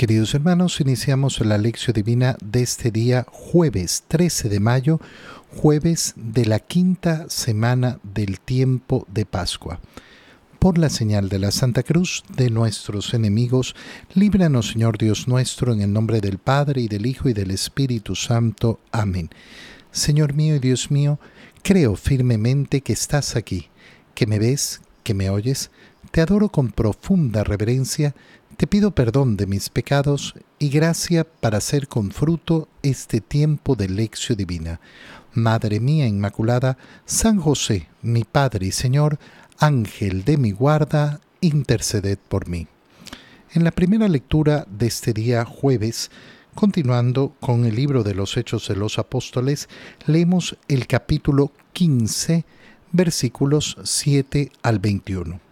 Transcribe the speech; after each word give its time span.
Queridos 0.00 0.34
hermanos, 0.34 0.80
iniciamos 0.80 1.40
la 1.40 1.58
lección 1.58 1.92
divina 1.92 2.38
de 2.42 2.62
este 2.62 2.90
día 2.90 3.26
jueves 3.30 4.04
13 4.08 4.48
de 4.48 4.58
mayo, 4.58 4.98
jueves 5.54 6.14
de 6.16 6.46
la 6.46 6.58
quinta 6.58 7.28
semana 7.28 8.00
del 8.02 8.40
tiempo 8.40 9.06
de 9.12 9.26
Pascua. 9.26 9.78
Por 10.58 10.78
la 10.78 10.88
señal 10.88 11.28
de 11.28 11.38
la 11.38 11.50
Santa 11.50 11.82
Cruz 11.82 12.24
de 12.34 12.48
nuestros 12.48 13.12
enemigos, 13.12 13.76
líbranos 14.14 14.70
Señor 14.70 14.96
Dios 14.96 15.28
nuestro, 15.28 15.74
en 15.74 15.82
el 15.82 15.92
nombre 15.92 16.22
del 16.22 16.38
Padre 16.38 16.80
y 16.80 16.88
del 16.88 17.04
Hijo 17.04 17.28
y 17.28 17.34
del 17.34 17.50
Espíritu 17.50 18.14
Santo. 18.16 18.80
Amén. 18.92 19.28
Señor 19.92 20.32
mío 20.32 20.56
y 20.56 20.60
Dios 20.60 20.90
mío, 20.90 21.20
creo 21.62 21.94
firmemente 21.94 22.80
que 22.80 22.94
estás 22.94 23.36
aquí, 23.36 23.68
que 24.14 24.26
me 24.26 24.38
ves, 24.38 24.80
que 25.02 25.12
me 25.12 25.28
oyes, 25.28 25.70
te 26.10 26.22
adoro 26.22 26.48
con 26.48 26.70
profunda 26.70 27.44
reverencia, 27.44 28.14
te 28.60 28.66
pido 28.66 28.90
perdón 28.90 29.38
de 29.38 29.46
mis 29.46 29.70
pecados 29.70 30.34
y 30.58 30.68
gracia 30.68 31.24
para 31.24 31.56
hacer 31.56 31.88
con 31.88 32.10
fruto 32.10 32.68
este 32.82 33.22
tiempo 33.22 33.74
de 33.74 33.88
lección 33.88 34.36
divina. 34.36 34.82
Madre 35.32 35.80
mía 35.80 36.06
Inmaculada, 36.06 36.76
San 37.06 37.40
José, 37.40 37.88
mi 38.02 38.24
Padre 38.24 38.66
y 38.66 38.72
Señor, 38.72 39.18
Ángel 39.58 40.26
de 40.26 40.36
mi 40.36 40.52
guarda, 40.52 41.22
interceded 41.40 42.18
por 42.18 42.48
mí. 42.48 42.66
En 43.54 43.64
la 43.64 43.70
primera 43.70 44.08
lectura 44.08 44.66
de 44.70 44.88
este 44.88 45.14
día 45.14 45.46
jueves, 45.46 46.10
continuando 46.54 47.34
con 47.40 47.64
el 47.64 47.74
libro 47.74 48.02
de 48.02 48.12
los 48.12 48.36
Hechos 48.36 48.68
de 48.68 48.76
los 48.76 48.98
Apóstoles, 48.98 49.70
leemos 50.04 50.58
el 50.68 50.86
capítulo 50.86 51.50
15, 51.72 52.44
versículos 52.92 53.78
7 53.84 54.52
al 54.60 54.80
21. 54.80 55.49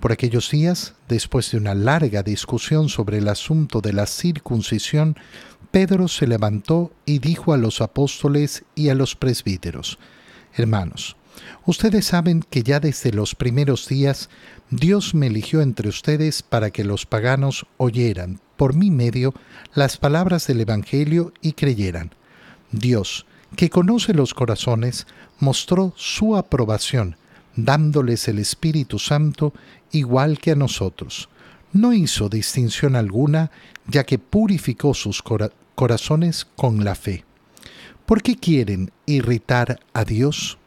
Por 0.00 0.12
aquellos 0.12 0.50
días, 0.50 0.94
después 1.08 1.50
de 1.50 1.58
una 1.58 1.74
larga 1.74 2.22
discusión 2.22 2.88
sobre 2.88 3.18
el 3.18 3.28
asunto 3.28 3.82
de 3.82 3.92
la 3.92 4.06
circuncisión, 4.06 5.16
Pedro 5.70 6.08
se 6.08 6.26
levantó 6.26 6.90
y 7.04 7.18
dijo 7.18 7.52
a 7.52 7.58
los 7.58 7.82
apóstoles 7.82 8.64
y 8.74 8.88
a 8.88 8.94
los 8.94 9.14
presbíteros, 9.14 9.98
Hermanos, 10.54 11.16
ustedes 11.66 12.06
saben 12.06 12.42
que 12.48 12.62
ya 12.62 12.80
desde 12.80 13.12
los 13.12 13.34
primeros 13.34 13.88
días 13.88 14.30
Dios 14.70 15.14
me 15.14 15.26
eligió 15.26 15.60
entre 15.60 15.90
ustedes 15.90 16.42
para 16.42 16.70
que 16.70 16.82
los 16.82 17.04
paganos 17.04 17.66
oyeran 17.76 18.40
por 18.56 18.74
mi 18.74 18.90
medio 18.90 19.34
las 19.74 19.98
palabras 19.98 20.46
del 20.46 20.62
Evangelio 20.62 21.34
y 21.42 21.52
creyeran. 21.52 22.14
Dios, 22.72 23.26
que 23.54 23.68
conoce 23.68 24.14
los 24.14 24.32
corazones, 24.32 25.06
mostró 25.38 25.92
su 25.96 26.36
aprobación 26.36 27.16
dándoles 27.64 28.28
el 28.28 28.38
Espíritu 28.38 28.98
Santo 28.98 29.52
igual 29.92 30.38
que 30.38 30.52
a 30.52 30.56
nosotros. 30.56 31.28
No 31.72 31.92
hizo 31.92 32.28
distinción 32.28 32.96
alguna, 32.96 33.50
ya 33.86 34.04
que 34.04 34.18
purificó 34.18 34.94
sus 34.94 35.22
corazones 35.74 36.46
con 36.56 36.84
la 36.84 36.94
fe. 36.94 37.24
¿Por 38.06 38.22
qué 38.22 38.36
quieren 38.36 38.90
irritar 39.06 39.80
a 39.92 40.04
Dios? 40.04 40.58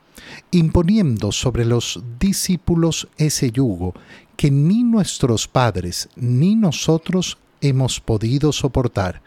imponiendo 0.52 1.34
sobre 1.34 1.66
los 1.66 2.02
discípulos 2.18 3.10
ese 3.18 3.52
yugo 3.52 3.94
que 4.38 4.50
ni 4.50 4.82
nuestros 4.82 5.50
padres 5.50 6.08
ni 6.16 6.56
nosotros 6.56 7.40
hemos 7.60 8.00
podido 8.00 8.54
soportar 8.54 9.22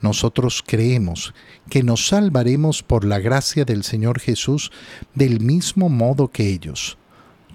nosotros 0.00 0.64
creemos 0.66 1.34
que 1.68 1.82
nos 1.82 2.08
salvaremos 2.08 2.82
por 2.82 3.04
la 3.04 3.18
gracia 3.18 3.64
del 3.64 3.84
Señor 3.84 4.18
Jesús 4.18 4.72
del 5.14 5.40
mismo 5.40 5.88
modo 5.88 6.28
que 6.28 6.48
ellos. 6.48 6.96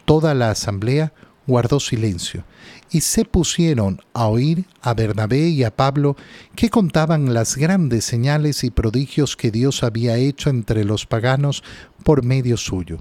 Toda 0.05 0.33
la 0.33 0.51
asamblea 0.51 1.13
guardó 1.47 1.79
silencio 1.79 2.43
y 2.89 3.01
se 3.01 3.25
pusieron 3.25 4.01
a 4.13 4.27
oír 4.27 4.65
a 4.81 4.93
Bernabé 4.93 5.49
y 5.49 5.63
a 5.63 5.75
Pablo 5.75 6.15
que 6.55 6.69
contaban 6.69 7.33
las 7.33 7.55
grandes 7.55 8.05
señales 8.05 8.63
y 8.63 8.71
prodigios 8.71 9.35
que 9.35 9.51
Dios 9.51 9.83
había 9.83 10.17
hecho 10.17 10.49
entre 10.49 10.83
los 10.83 11.05
paganos 11.05 11.63
por 12.03 12.23
medio 12.23 12.57
suyo. 12.57 12.99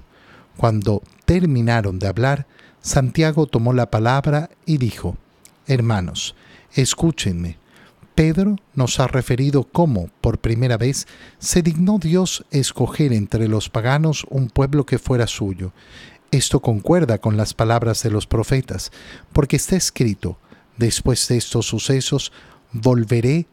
Cuando 0.57 1.01
terminaron 1.25 1.99
de 1.99 2.07
hablar, 2.07 2.47
Santiago 2.81 3.47
tomó 3.47 3.73
la 3.73 3.89
palabra 3.89 4.49
y 4.65 4.77
dijo, 4.77 5.17
Hermanos, 5.67 6.35
escúchenme 6.73 7.57
Pedro 8.15 8.55
nos 8.73 9.01
ha 9.01 9.07
referido 9.07 9.65
cómo, 9.65 10.09
por 10.21 10.39
primera 10.39 10.77
vez, 10.77 11.05
se 11.37 11.61
dignó 11.61 11.99
Dios 11.99 12.45
escoger 12.49 13.11
entre 13.11 13.49
los 13.49 13.69
paganos 13.69 14.25
un 14.29 14.49
pueblo 14.49 14.85
que 14.85 14.99
fuera 14.99 15.27
suyo. 15.27 15.73
Esto 16.35 16.59
concuerda 16.59 17.19
con 17.19 17.37
las 17.37 17.53
palabras 17.53 18.03
de 18.03 18.11
los 18.11 18.27
profetas, 18.27 18.91
porque 19.31 19.55
está 19.55 19.77
escrito, 19.77 20.37
después 20.75 21.29
de 21.29 21.37
estos 21.37 21.65
sucesos, 21.65 22.33
volveré 22.73 23.47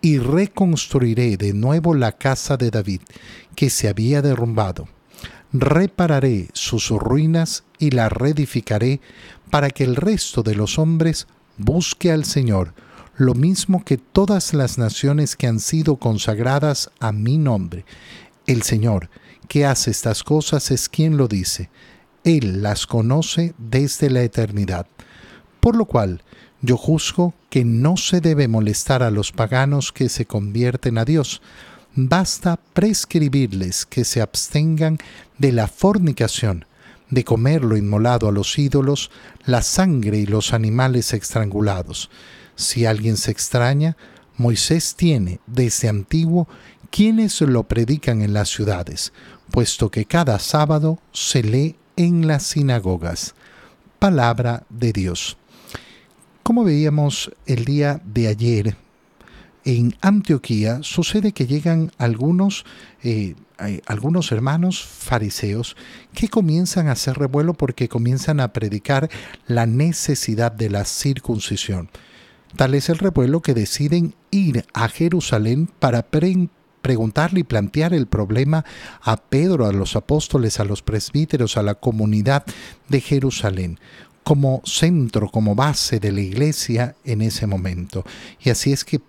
y 0.00 0.18
reconstruiré 0.18 1.36
de 1.36 1.52
nuevo 1.52 1.92
la 1.92 2.12
casa 2.12 2.56
de 2.56 2.70
David, 2.70 3.00
que 3.56 3.68
se 3.68 3.88
había 3.88 4.22
derrumbado. 4.22 4.86
Repararé 5.52 6.50
sus 6.52 6.90
ruinas 6.90 7.64
y 7.80 7.90
la 7.90 8.08
reedificaré 8.08 9.00
para 9.50 9.68
que 9.70 9.82
el 9.82 9.96
resto 9.96 10.44
de 10.44 10.54
los 10.54 10.78
hombres 10.78 11.26
busque 11.58 12.12
al 12.12 12.24
Señor, 12.24 12.74
lo 13.16 13.34
mismo 13.34 13.84
que 13.84 13.98
todas 13.98 14.54
las 14.54 14.78
naciones 14.78 15.34
que 15.34 15.48
han 15.48 15.58
sido 15.58 15.96
consagradas 15.96 16.92
a 17.00 17.10
mi 17.10 17.38
nombre. 17.38 17.84
El 18.46 18.62
Señor, 18.62 19.10
que 19.48 19.66
hace 19.66 19.90
estas 19.90 20.22
cosas, 20.22 20.70
es 20.70 20.88
quien 20.88 21.16
lo 21.16 21.26
dice. 21.26 21.70
Él 22.24 22.62
las 22.62 22.86
conoce 22.86 23.54
desde 23.58 24.10
la 24.10 24.22
eternidad. 24.22 24.86
Por 25.60 25.76
lo 25.76 25.84
cual, 25.84 26.22
yo 26.62 26.76
juzgo 26.76 27.34
que 27.48 27.64
no 27.64 27.96
se 27.96 28.20
debe 28.20 28.48
molestar 28.48 29.02
a 29.02 29.10
los 29.10 29.32
paganos 29.32 29.92
que 29.92 30.08
se 30.08 30.26
convierten 30.26 30.98
a 30.98 31.04
Dios. 31.04 31.42
Basta 31.94 32.58
prescribirles 32.72 33.86
que 33.86 34.04
se 34.04 34.20
abstengan 34.20 34.98
de 35.38 35.52
la 35.52 35.66
fornicación, 35.66 36.66
de 37.08 37.24
comer 37.24 37.64
lo 37.64 37.76
inmolado 37.76 38.28
a 38.28 38.32
los 38.32 38.58
ídolos, 38.58 39.10
la 39.44 39.62
sangre 39.62 40.18
y 40.18 40.26
los 40.26 40.52
animales 40.52 41.12
estrangulados 41.12 42.10
si 42.60 42.84
alguien 42.84 43.16
se 43.16 43.30
extraña, 43.30 43.96
Moisés 44.36 44.94
tiene 44.94 45.40
desde 45.46 45.88
antiguo 45.88 46.46
quienes 46.90 47.40
lo 47.40 47.64
predican 47.64 48.22
en 48.22 48.32
las 48.32 48.48
ciudades, 48.48 49.12
puesto 49.50 49.90
que 49.90 50.04
cada 50.04 50.38
sábado 50.38 50.98
se 51.12 51.42
lee 51.42 51.76
en 52.00 52.26
las 52.26 52.44
sinagogas. 52.44 53.34
Palabra 53.98 54.64
de 54.70 54.94
Dios. 54.94 55.36
Como 56.42 56.64
veíamos 56.64 57.30
el 57.44 57.66
día 57.66 58.00
de 58.06 58.28
ayer, 58.28 58.76
en 59.66 59.94
Antioquía 60.00 60.78
sucede 60.82 61.32
que 61.32 61.46
llegan 61.46 61.92
algunos, 61.98 62.64
eh, 63.02 63.34
algunos 63.84 64.32
hermanos 64.32 64.82
fariseos 64.82 65.76
que 66.14 66.28
comienzan 66.28 66.88
a 66.88 66.92
hacer 66.92 67.18
revuelo 67.18 67.52
porque 67.52 67.90
comienzan 67.90 68.40
a 68.40 68.54
predicar 68.54 69.10
la 69.46 69.66
necesidad 69.66 70.52
de 70.52 70.70
la 70.70 70.86
circuncisión. 70.86 71.90
Tal 72.56 72.74
es 72.74 72.88
el 72.88 72.96
revuelo 72.96 73.42
que 73.42 73.52
deciden 73.52 74.14
ir 74.30 74.64
a 74.72 74.88
Jerusalén 74.88 75.68
para 75.78 76.00
preguntarle 76.82 77.40
y 77.40 77.44
plantear 77.44 77.94
el 77.94 78.06
problema 78.06 78.64
a 79.02 79.16
Pedro, 79.16 79.66
a 79.66 79.72
los 79.72 79.96
apóstoles, 79.96 80.60
a 80.60 80.64
los 80.64 80.82
presbíteros, 80.82 81.56
a 81.56 81.62
la 81.62 81.74
comunidad 81.74 82.44
de 82.88 83.00
Jerusalén 83.00 83.78
como 84.22 84.62
centro, 84.64 85.28
como 85.28 85.54
base 85.54 85.98
de 85.98 86.12
la 86.12 86.20
iglesia 86.20 86.94
en 87.04 87.22
ese 87.22 87.46
momento. 87.46 88.04
Y 88.40 88.50
así 88.50 88.72
es 88.72 88.84
que 88.84 89.00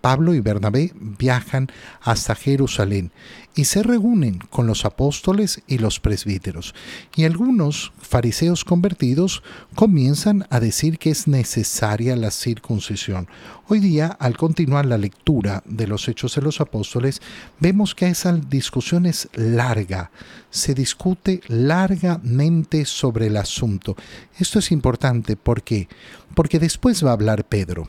Pablo 0.00 0.34
y 0.34 0.40
Bernabé 0.40 0.92
viajan 0.94 1.68
hasta 2.00 2.34
Jerusalén 2.34 3.12
y 3.54 3.64
se 3.64 3.82
reúnen 3.82 4.38
con 4.50 4.66
los 4.66 4.84
apóstoles 4.84 5.62
y 5.66 5.78
los 5.78 6.00
presbíteros. 6.00 6.74
Y 7.16 7.24
algunos 7.24 7.92
fariseos 7.98 8.64
convertidos 8.64 9.42
comienzan 9.74 10.46
a 10.50 10.60
decir 10.60 10.98
que 10.98 11.10
es 11.10 11.26
necesaria 11.26 12.14
la 12.14 12.30
circuncisión. 12.30 13.26
Hoy 13.66 13.80
día, 13.80 14.06
al 14.06 14.36
continuar 14.36 14.86
la 14.86 14.98
lectura 14.98 15.62
de 15.66 15.86
los 15.86 16.06
Hechos 16.08 16.34
de 16.34 16.42
los 16.42 16.60
Apóstoles, 16.60 17.20
vemos 17.58 17.94
que 17.94 18.08
esa 18.08 18.32
discusión 18.32 19.06
es 19.06 19.28
larga. 19.34 20.10
Se 20.50 20.74
discute 20.74 21.40
largamente 21.48 22.84
sobre 22.84 23.28
el 23.28 23.36
asunto. 23.36 23.96
Esto 24.38 24.58
es 24.58 24.70
importante 24.72 25.36
porque 25.36 25.88
porque 26.34 26.58
después 26.58 27.04
va 27.04 27.10
a 27.10 27.14
hablar 27.14 27.44
Pedro 27.44 27.88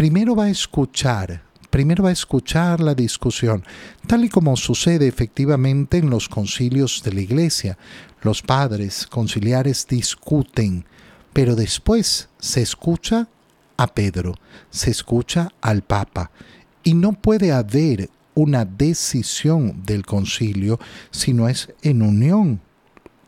primero 0.00 0.34
va 0.34 0.44
a 0.44 0.48
escuchar, 0.48 1.42
primero 1.68 2.04
va 2.04 2.08
a 2.08 2.14
escuchar 2.14 2.80
la 2.80 2.94
discusión, 2.94 3.62
tal 4.06 4.24
y 4.24 4.30
como 4.30 4.56
sucede 4.56 5.06
efectivamente 5.06 5.98
en 5.98 6.08
los 6.08 6.26
concilios 6.26 7.02
de 7.04 7.12
la 7.12 7.20
iglesia. 7.20 7.76
Los 8.22 8.40
padres 8.40 9.06
conciliares 9.06 9.86
discuten, 9.86 10.86
pero 11.34 11.54
después 11.54 12.30
se 12.38 12.62
escucha 12.62 13.28
a 13.76 13.88
Pedro, 13.88 14.36
se 14.70 14.90
escucha 14.90 15.50
al 15.60 15.82
Papa, 15.82 16.30
y 16.82 16.94
no 16.94 17.12
puede 17.12 17.52
haber 17.52 18.08
una 18.34 18.64
decisión 18.64 19.82
del 19.84 20.06
concilio 20.06 20.80
si 21.10 21.34
no 21.34 21.46
es 21.46 21.74
en 21.82 22.00
unión 22.00 22.62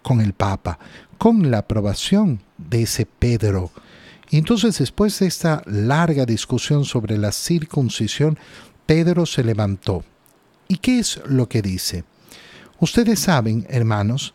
con 0.00 0.22
el 0.22 0.32
Papa, 0.32 0.78
con 1.18 1.50
la 1.50 1.58
aprobación 1.58 2.40
de 2.56 2.84
ese 2.84 3.04
Pedro 3.04 3.72
Y 4.32 4.38
entonces 4.38 4.78
después 4.78 5.18
de 5.18 5.26
esta 5.26 5.62
larga 5.66 6.24
discusión 6.24 6.86
sobre 6.86 7.18
la 7.18 7.32
circuncisión, 7.32 8.38
Pedro 8.86 9.26
se 9.26 9.44
levantó. 9.44 10.04
¿Y 10.68 10.78
qué 10.78 10.98
es 10.98 11.20
lo 11.26 11.50
que 11.50 11.60
dice? 11.60 12.04
Ustedes 12.80 13.20
saben, 13.20 13.66
hermanos, 13.68 14.32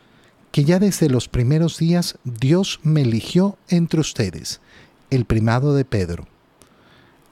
que 0.51 0.65
ya 0.65 0.77
desde 0.77 1.09
los 1.09 1.27
primeros 1.27 1.79
días 1.79 2.19
Dios 2.23 2.79
me 2.83 3.01
eligió 3.01 3.57
entre 3.69 3.99
ustedes, 3.99 4.61
el 5.09 5.25
primado 5.25 5.73
de 5.73 5.83
Pedro. 5.83 6.27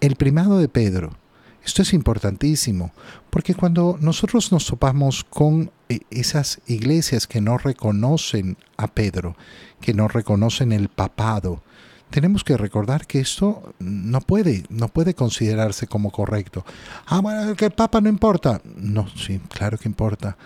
El 0.01 0.15
primado 0.15 0.57
de 0.57 0.67
Pedro. 0.67 1.15
Esto 1.63 1.83
es 1.83 1.93
importantísimo, 1.93 2.93
porque 3.29 3.53
cuando 3.53 3.99
nosotros 4.01 4.51
nos 4.51 4.65
topamos 4.65 5.23
con 5.23 5.71
eh, 5.87 5.99
esas 6.09 6.61
iglesias 6.65 7.27
que 7.27 7.41
no 7.41 7.59
reconocen 7.59 8.57
a 8.75 8.87
Pedro, 8.87 9.37
que 9.81 9.93
no 9.93 10.07
reconocen 10.07 10.71
el 10.71 10.89
papado, 10.89 11.61
tenemos 12.09 12.43
que 12.43 12.57
recordar 12.57 13.07
que 13.07 13.19
esto 13.19 13.73
no 13.79 14.21
puede, 14.21 14.63
no 14.69 14.87
puede 14.87 15.13
considerarse 15.13 15.87
como 15.87 16.11
correcto. 16.11 16.65
Ah, 17.05 17.19
bueno, 17.19 17.55
que 17.55 17.65
el 17.65 17.71
Papa 17.71 18.01
no 18.01 18.09
importa. 18.09 18.61
No, 18.75 19.07
sí, 19.15 19.39
claro 19.49 19.77
que 19.77 19.89
importa. 19.89 20.37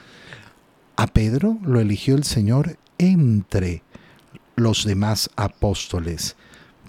A 0.96 1.08
Pedro 1.08 1.58
lo 1.64 1.80
eligió 1.80 2.16
el 2.16 2.24
Señor 2.24 2.78
entre 2.98 3.84
los 4.56 4.86
demás 4.86 5.30
apóstoles. 5.36 6.36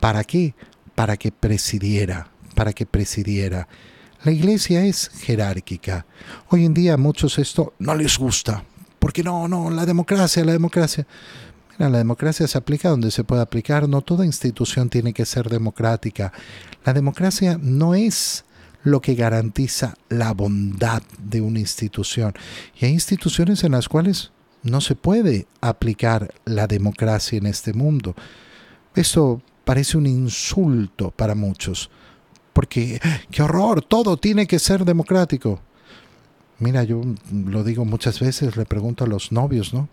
¿Para 0.00 0.24
qué? 0.24 0.54
Para 0.94 1.16
que 1.16 1.30
presidiera, 1.30 2.30
para 2.54 2.72
que 2.72 2.86
presidiera. 2.86 3.68
La 4.24 4.32
iglesia 4.32 4.84
es 4.84 5.08
jerárquica. 5.08 6.06
Hoy 6.48 6.64
en 6.64 6.74
día 6.74 6.94
a 6.94 6.98
muchos 6.98 7.38
esto 7.38 7.74
no 7.78 7.94
les 7.94 8.18
gusta. 8.18 8.64
Porque 8.98 9.22
no, 9.22 9.48
no, 9.48 9.70
la 9.70 9.86
democracia, 9.86 10.44
la 10.44 10.52
democracia. 10.52 11.06
La 11.88 11.98
democracia 11.98 12.46
se 12.46 12.58
aplica 12.58 12.90
donde 12.90 13.10
se 13.10 13.24
puede 13.24 13.40
aplicar. 13.40 13.88
No 13.88 14.02
toda 14.02 14.26
institución 14.26 14.90
tiene 14.90 15.14
que 15.14 15.24
ser 15.24 15.48
democrática. 15.48 16.32
La 16.84 16.92
democracia 16.92 17.58
no 17.60 17.94
es 17.94 18.44
lo 18.82 19.00
que 19.00 19.14
garantiza 19.14 19.94
la 20.08 20.32
bondad 20.32 21.02
de 21.18 21.40
una 21.40 21.58
institución. 21.58 22.34
Y 22.78 22.84
hay 22.84 22.92
instituciones 22.92 23.64
en 23.64 23.72
las 23.72 23.88
cuales 23.88 24.30
no 24.62 24.82
se 24.82 24.94
puede 24.94 25.46
aplicar 25.62 26.34
la 26.44 26.66
democracia 26.66 27.38
en 27.38 27.46
este 27.46 27.72
mundo. 27.72 28.14
Esto 28.94 29.40
parece 29.64 29.96
un 29.96 30.06
insulto 30.06 31.10
para 31.10 31.34
muchos, 31.34 31.90
porque 32.52 33.00
qué 33.30 33.42
horror, 33.42 33.82
todo 33.82 34.16
tiene 34.16 34.46
que 34.46 34.58
ser 34.58 34.84
democrático. 34.84 35.60
Mira, 36.58 36.84
yo 36.84 37.00
lo 37.32 37.64
digo 37.64 37.86
muchas 37.86 38.20
veces, 38.20 38.56
le 38.56 38.66
pregunto 38.66 39.04
a 39.04 39.06
los 39.06 39.32
novios, 39.32 39.72
¿no? 39.72 39.88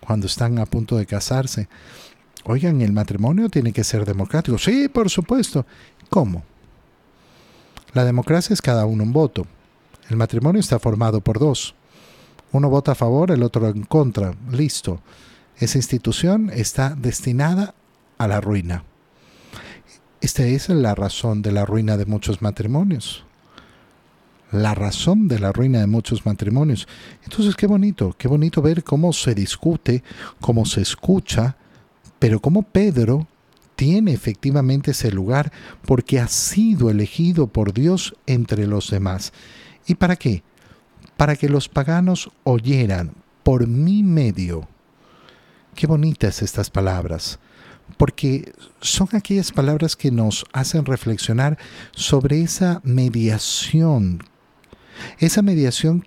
Cuando 0.00 0.26
están 0.26 0.58
a 0.58 0.66
punto 0.66 0.96
de 0.96 1.06
casarse, 1.06 1.68
oigan, 2.44 2.80
el 2.80 2.92
matrimonio 2.92 3.48
tiene 3.48 3.72
que 3.72 3.84
ser 3.84 4.04
democrático. 4.04 4.58
Sí, 4.58 4.88
por 4.88 5.10
supuesto. 5.10 5.66
¿Cómo? 6.10 6.44
La 7.94 8.04
democracia 8.04 8.54
es 8.54 8.62
cada 8.62 8.86
uno 8.86 9.02
un 9.02 9.12
voto. 9.12 9.46
El 10.08 10.16
matrimonio 10.16 10.60
está 10.60 10.78
formado 10.78 11.20
por 11.20 11.38
dos. 11.38 11.74
Uno 12.52 12.70
vota 12.70 12.92
a 12.92 12.94
favor, 12.94 13.30
el 13.30 13.42
otro 13.42 13.68
en 13.68 13.82
contra. 13.82 14.34
Listo. 14.50 15.00
Esa 15.58 15.78
institución 15.78 16.50
está 16.54 16.94
destinada 16.94 17.74
a 18.16 18.28
la 18.28 18.40
ruina. 18.40 18.84
Esta 20.20 20.44
es 20.44 20.68
la 20.68 20.94
razón 20.94 21.42
de 21.42 21.52
la 21.52 21.64
ruina 21.64 21.96
de 21.96 22.06
muchos 22.06 22.42
matrimonios. 22.42 23.24
La 24.50 24.74
razón 24.74 25.28
de 25.28 25.38
la 25.38 25.52
ruina 25.52 25.80
de 25.80 25.86
muchos 25.86 26.24
matrimonios. 26.24 26.88
Entonces, 27.24 27.54
qué 27.54 27.66
bonito, 27.66 28.14
qué 28.16 28.28
bonito 28.28 28.62
ver 28.62 28.82
cómo 28.82 29.12
se 29.12 29.34
discute, 29.34 30.02
cómo 30.40 30.64
se 30.64 30.80
escucha, 30.80 31.56
pero 32.18 32.40
cómo 32.40 32.62
Pedro 32.62 33.26
tiene 33.76 34.12
efectivamente 34.12 34.90
ese 34.90 35.12
lugar 35.12 35.52
porque 35.86 36.18
ha 36.18 36.26
sido 36.26 36.90
elegido 36.90 37.46
por 37.46 37.72
Dios 37.72 38.16
entre 38.26 38.66
los 38.66 38.90
demás. 38.90 39.32
¿Y 39.86 39.94
para 39.94 40.16
qué? 40.16 40.42
Para 41.16 41.36
que 41.36 41.48
los 41.48 41.68
paganos 41.68 42.30
oyeran 42.42 43.12
por 43.44 43.66
mi 43.66 44.02
medio. 44.02 44.66
Qué 45.76 45.86
bonitas 45.86 46.42
estas 46.42 46.70
palabras, 46.70 47.38
porque 47.96 48.52
son 48.80 49.08
aquellas 49.12 49.52
palabras 49.52 49.94
que 49.94 50.10
nos 50.10 50.44
hacen 50.52 50.84
reflexionar 50.84 51.56
sobre 51.92 52.42
esa 52.42 52.80
mediación, 52.82 54.24
esa 55.18 55.42
mediación 55.42 56.06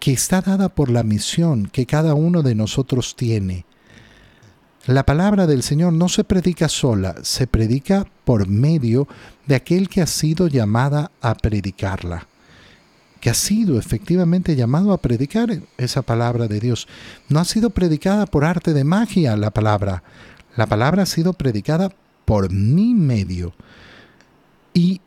que 0.00 0.12
está 0.12 0.40
dada 0.40 0.68
por 0.68 0.90
la 0.90 1.02
misión 1.02 1.66
que 1.66 1.86
cada 1.86 2.14
uno 2.14 2.42
de 2.42 2.54
nosotros 2.54 3.14
tiene 3.16 3.64
la 4.86 5.06
palabra 5.06 5.46
del 5.46 5.62
Señor 5.62 5.92
no 5.92 6.08
se 6.08 6.24
predica 6.24 6.68
sola, 6.68 7.14
se 7.22 7.46
predica 7.46 8.04
por 8.24 8.48
medio 8.48 9.06
de 9.46 9.54
aquel 9.54 9.88
que 9.88 10.02
ha 10.02 10.08
sido 10.08 10.48
llamada 10.48 11.12
a 11.20 11.36
predicarla, 11.36 12.26
que 13.20 13.30
ha 13.30 13.34
sido 13.34 13.78
efectivamente 13.78 14.56
llamado 14.56 14.92
a 14.92 15.00
predicar 15.00 15.50
esa 15.78 16.02
palabra 16.02 16.48
de 16.48 16.58
Dios. 16.58 16.88
No 17.28 17.38
ha 17.38 17.44
sido 17.44 17.70
predicada 17.70 18.26
por 18.26 18.44
arte 18.44 18.72
de 18.72 18.82
magia 18.82 19.36
la 19.36 19.52
palabra, 19.52 20.02
la 20.56 20.66
palabra 20.66 21.04
ha 21.04 21.06
sido 21.06 21.32
predicada 21.32 21.92
por 22.24 22.50
mi 22.50 22.92
medio. 22.92 23.54
Y 24.74 25.00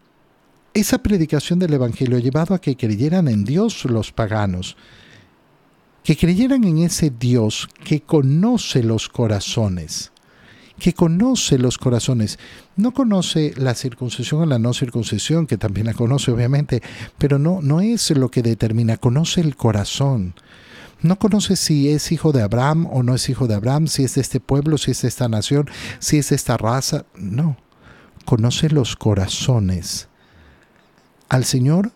esa 0.75 0.97
predicación 0.97 1.57
del 1.57 1.73
Evangelio 1.73 2.17
ha 2.17 2.19
llevado 2.19 2.53
a 2.53 2.59
que 2.59 2.75
creyeran 2.75 3.29
en 3.29 3.45
Dios 3.45 3.85
los 3.85 4.11
paganos, 4.11 4.75
que 6.03 6.17
creyeran 6.17 6.65
en 6.65 6.79
ese 6.79 7.09
Dios 7.17 7.69
que 7.85 8.01
conoce 8.01 8.83
los 8.83 9.07
corazones, 9.07 10.11
que 10.77 10.93
conoce 10.93 11.57
los 11.57 11.77
corazones. 11.77 12.37
No 12.75 12.93
conoce 12.93 13.53
la 13.55 13.73
circuncisión 13.73 14.41
o 14.41 14.45
la 14.45 14.59
no 14.59 14.73
circuncisión, 14.73 15.47
que 15.47 15.57
también 15.57 15.87
la 15.87 15.93
conoce 15.93 16.29
obviamente, 16.31 16.83
pero 17.17 17.39
no, 17.39 17.61
no 17.61 17.79
es 17.79 18.11
lo 18.11 18.29
que 18.29 18.41
determina, 18.41 18.97
conoce 18.97 19.39
el 19.39 19.55
corazón. 19.55 20.35
No 21.01 21.17
conoce 21.17 21.55
si 21.55 21.87
es 21.87 22.11
hijo 22.11 22.33
de 22.33 22.41
Abraham 22.41 22.85
o 22.91 23.01
no 23.01 23.15
es 23.15 23.29
hijo 23.29 23.47
de 23.47 23.55
Abraham, 23.55 23.87
si 23.87 24.03
es 24.03 24.15
de 24.15 24.21
este 24.21 24.41
pueblo, 24.41 24.77
si 24.77 24.91
es 24.91 25.03
de 25.03 25.07
esta 25.07 25.29
nación, 25.29 25.69
si 25.99 26.17
es 26.17 26.29
de 26.29 26.35
esta 26.35 26.57
raza. 26.57 27.05
No, 27.15 27.55
conoce 28.25 28.69
los 28.69 28.97
corazones. 28.97 30.09
Al 31.29 31.45
Señor 31.45 31.91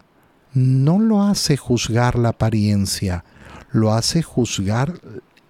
no 0.53 0.99
lo 0.99 1.23
hace 1.23 1.57
juzgar 1.57 2.17
la 2.17 2.29
apariencia, 2.29 3.23
lo 3.71 3.93
hace 3.93 4.23
juzgar 4.23 4.99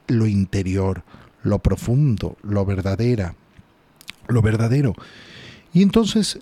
lo 0.07 0.27
interior, 0.27 1.03
lo 1.43 1.59
profundo, 1.59 2.37
lo 2.41 2.65
verdadera, 2.65 3.35
lo 4.27 4.41
verdadero. 4.41 4.95
Y 5.73 5.83
entonces 5.83 6.39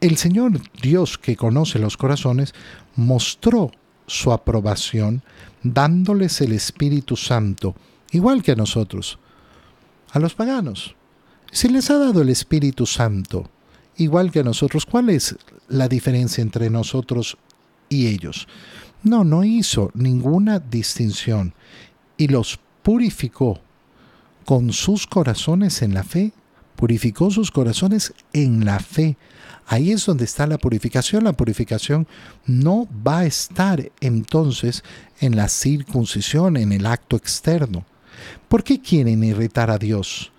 el 0.00 0.16
Señor 0.16 0.60
Dios 0.80 1.18
que 1.18 1.36
conoce 1.36 1.78
los 1.78 1.96
corazones 1.96 2.54
mostró 2.96 3.70
su 4.06 4.32
aprobación 4.32 5.22
dándoles 5.62 6.40
el 6.40 6.52
Espíritu 6.52 7.16
Santo, 7.16 7.74
igual 8.10 8.42
que 8.42 8.52
a 8.52 8.56
nosotros, 8.56 9.18
a 10.10 10.18
los 10.18 10.34
paganos. 10.34 10.96
Se 11.52 11.68
les 11.68 11.90
ha 11.90 11.98
dado 11.98 12.22
el 12.22 12.28
Espíritu 12.28 12.86
Santo, 12.86 13.48
igual 13.96 14.30
que 14.30 14.40
a 14.40 14.44
nosotros. 14.44 14.86
¿Cuál 14.86 15.10
es 15.10 15.36
la 15.70 15.88
diferencia 15.88 16.42
entre 16.42 16.68
nosotros 16.68 17.38
y 17.88 18.08
ellos? 18.08 18.46
No, 19.02 19.24
no 19.24 19.44
hizo 19.44 19.90
ninguna 19.94 20.58
distinción 20.58 21.54
y 22.18 22.28
los 22.28 22.60
purificó 22.82 23.60
con 24.44 24.72
sus 24.72 25.06
corazones 25.06 25.80
en 25.82 25.94
la 25.94 26.04
fe. 26.04 26.32
Purificó 26.76 27.30
sus 27.30 27.50
corazones 27.50 28.12
en 28.32 28.64
la 28.64 28.78
fe. 28.78 29.16
Ahí 29.66 29.92
es 29.92 30.04
donde 30.04 30.24
está 30.24 30.46
la 30.46 30.58
purificación. 30.58 31.24
La 31.24 31.34
purificación 31.34 32.06
no 32.46 32.88
va 33.06 33.20
a 33.20 33.26
estar 33.26 33.90
entonces 34.00 34.82
en 35.20 35.36
la 35.36 35.48
circuncisión, 35.48 36.56
en 36.56 36.72
el 36.72 36.86
acto 36.86 37.16
externo. 37.16 37.84
¿Por 38.48 38.64
qué 38.64 38.80
quieren 38.80 39.22
irritar 39.24 39.70
a 39.70 39.78
Dios? 39.78 40.32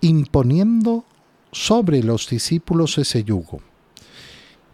Imponiendo 0.00 1.04
sobre 1.50 2.02
los 2.02 2.28
discípulos 2.28 2.98
ese 2.98 3.24
yugo. 3.24 3.60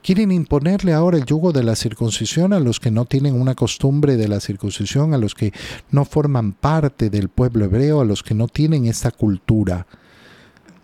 Quieren 0.03 0.33
imponerle 0.33 0.95
ahora 0.95 1.19
el 1.19 1.27
yugo 1.27 1.53
de 1.53 1.63
la 1.63 1.77
circuncisión 1.77 2.55
a 2.55 2.61
los 2.61 2.81
que 2.81 2.91
no 2.91 3.05
tienen 3.05 3.39
una 3.39 3.55
costumbre 3.55 4.17
de 4.17 4.29
la 4.29 4.41
circuncisión, 4.41 5.13
a 5.13 5.19
los 5.19 5.35
que 5.35 5.53
no 5.91 6.07
forman 6.07 6.53
parte 6.53 7.11
del 7.11 7.29
pueblo 7.29 7.67
hebreo, 7.67 8.01
a 8.01 8.07
los 8.07 8.23
que 8.23 8.35
no 8.35 8.49
tienen 8.49 8.87
esta 8.87 9.11
cultura. 9.11 9.87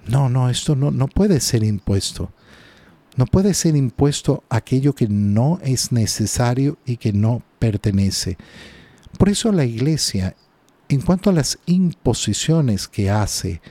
No, 0.06 0.28
no, 0.28 0.50
esto 0.50 0.76
no, 0.76 0.90
no 0.90 1.08
puede 1.08 1.40
ser 1.40 1.64
impuesto. 1.64 2.30
No 3.16 3.24
puede 3.24 3.54
ser 3.54 3.74
impuesto 3.74 4.44
aquello 4.50 4.94
que 4.94 5.08
no 5.08 5.58
es 5.62 5.90
necesario 5.90 6.76
y 6.84 6.98
que 6.98 7.14
no 7.14 7.42
pertenece. 7.58 8.36
Por 9.18 9.30
eso 9.30 9.50
la 9.50 9.64
iglesia, 9.64 10.36
en 10.90 11.00
cuanto 11.00 11.30
a 11.30 11.32
las 11.32 11.58
imposiciones 11.64 12.86
que 12.86 13.08
hace, 13.08 13.62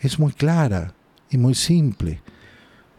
es 0.00 0.20
muy 0.20 0.32
clara 0.32 0.94
y 1.28 1.38
muy 1.38 1.56
simple. 1.56 2.22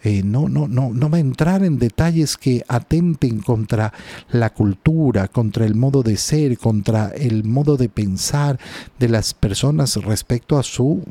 Eh, 0.07 0.23
no, 0.23 0.47
no, 0.47 0.69
no, 0.69 0.91
no 0.93 1.09
va 1.09 1.17
a 1.17 1.19
entrar 1.19 1.65
en 1.65 1.79
detalles 1.79 2.37
que 2.37 2.63
atenten 2.69 3.41
contra 3.41 3.91
la 4.31 4.51
cultura, 4.53 5.27
contra 5.27 5.65
el 5.65 5.75
modo 5.75 6.01
de 6.01 6.15
ser, 6.15 6.57
contra 6.57 7.09
el 7.09 7.43
modo 7.43 7.75
de 7.75 7.89
pensar 7.89 8.57
de 8.97 9.09
las 9.09 9.33
personas 9.33 9.97
respecto 9.97 10.57
a 10.57 10.63
su 10.63 11.03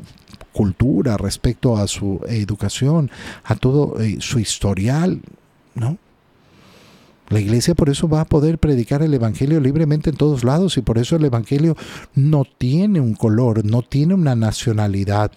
cultura, 0.51 1.15
respecto 1.15 1.77
a 1.77 1.85
su 1.85 2.21
educación, 2.27 3.11
a 3.43 3.53
todo 3.53 4.01
eh, 4.01 4.17
su 4.19 4.39
historial, 4.39 5.21
¿no? 5.75 5.99
La 7.29 7.39
iglesia 7.39 7.75
por 7.75 7.89
eso 7.89 8.09
va 8.09 8.21
a 8.21 8.25
poder 8.25 8.57
predicar 8.57 9.03
el 9.03 9.13
Evangelio 9.13 9.59
libremente 9.59 10.09
en 10.09 10.15
todos 10.15 10.43
lados 10.43 10.75
y 10.77 10.81
por 10.81 10.97
eso 10.97 11.17
el 11.17 11.25
Evangelio 11.25 11.77
no 12.15 12.45
tiene 12.45 12.99
un 12.99 13.13
color, 13.13 13.63
no 13.63 13.83
tiene 13.83 14.15
una 14.15 14.35
nacionalidad, 14.35 15.33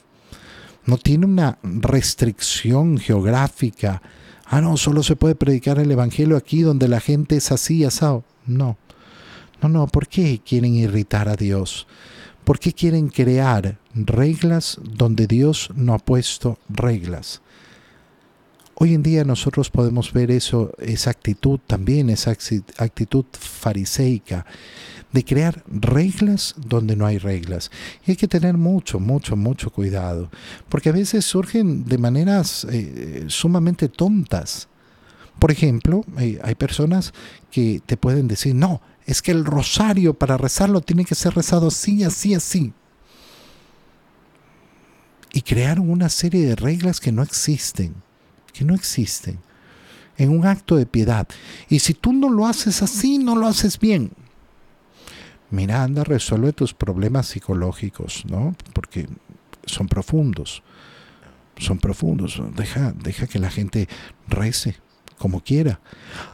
no 0.90 0.98
tiene 0.98 1.24
una 1.24 1.56
restricción 1.62 2.98
geográfica. 2.98 4.02
Ah, 4.44 4.60
no, 4.60 4.76
solo 4.76 5.04
se 5.04 5.14
puede 5.14 5.36
predicar 5.36 5.78
el 5.78 5.88
Evangelio 5.92 6.36
aquí 6.36 6.62
donde 6.62 6.88
la 6.88 6.98
gente 6.98 7.36
es 7.36 7.52
así, 7.52 7.84
asado. 7.84 8.24
No, 8.44 8.76
no, 9.62 9.68
no, 9.68 9.86
¿por 9.86 10.08
qué 10.08 10.40
quieren 10.44 10.74
irritar 10.74 11.28
a 11.28 11.36
Dios? 11.36 11.86
¿Por 12.42 12.58
qué 12.58 12.72
quieren 12.72 13.08
crear 13.08 13.78
reglas 13.94 14.80
donde 14.82 15.28
Dios 15.28 15.70
no 15.76 15.94
ha 15.94 15.98
puesto 16.00 16.58
reglas? 16.68 17.40
Hoy 18.74 18.94
en 18.94 19.04
día 19.04 19.22
nosotros 19.24 19.70
podemos 19.70 20.12
ver 20.12 20.32
eso, 20.32 20.72
esa 20.78 21.10
actitud 21.10 21.60
también, 21.68 22.10
esa 22.10 22.32
actitud 22.78 23.26
fariseica 23.30 24.44
de 25.12 25.24
crear 25.24 25.64
reglas 25.66 26.54
donde 26.56 26.96
no 26.96 27.06
hay 27.06 27.18
reglas. 27.18 27.70
Y 28.06 28.12
hay 28.12 28.16
que 28.16 28.28
tener 28.28 28.56
mucho, 28.56 29.00
mucho, 29.00 29.36
mucho 29.36 29.70
cuidado, 29.70 30.30
porque 30.68 30.88
a 30.88 30.92
veces 30.92 31.24
surgen 31.24 31.84
de 31.84 31.98
maneras 31.98 32.66
eh, 32.70 33.24
sumamente 33.28 33.88
tontas. 33.88 34.68
Por 35.38 35.50
ejemplo, 35.50 36.04
hay 36.16 36.54
personas 36.54 37.14
que 37.50 37.80
te 37.86 37.96
pueden 37.96 38.28
decir, 38.28 38.54
no, 38.54 38.82
es 39.06 39.22
que 39.22 39.32
el 39.32 39.46
rosario 39.46 40.12
para 40.12 40.36
rezarlo 40.36 40.82
tiene 40.82 41.06
que 41.06 41.14
ser 41.14 41.34
rezado 41.34 41.68
así, 41.68 42.04
así, 42.04 42.34
así. 42.34 42.74
Y 45.32 45.40
crearon 45.40 45.88
una 45.88 46.10
serie 46.10 46.44
de 46.44 46.56
reglas 46.56 47.00
que 47.00 47.10
no 47.10 47.22
existen 47.22 47.94
que 48.52 48.64
no 48.64 48.74
existen, 48.74 49.38
en 50.16 50.30
un 50.30 50.46
acto 50.46 50.76
de 50.76 50.86
piedad. 50.86 51.26
Y 51.68 51.78
si 51.78 51.94
tú 51.94 52.12
no 52.12 52.28
lo 52.28 52.46
haces 52.46 52.82
así, 52.82 53.18
no 53.18 53.36
lo 53.36 53.46
haces 53.46 53.78
bien. 53.78 54.12
Mira, 55.50 55.82
anda, 55.82 56.04
resuelve 56.04 56.52
tus 56.52 56.74
problemas 56.74 57.26
psicológicos, 57.26 58.24
¿no? 58.26 58.54
Porque 58.72 59.08
son 59.66 59.88
profundos. 59.88 60.62
Son 61.58 61.78
profundos. 61.78 62.40
Deja, 62.56 62.92
deja 62.92 63.26
que 63.26 63.38
la 63.38 63.50
gente 63.50 63.88
rece 64.28 64.76
como 65.18 65.42
quiera. 65.42 65.80